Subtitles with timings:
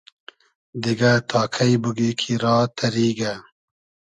[0.83, 3.33] دیگۂ تا کݷ بوگی کی را تئریگۂ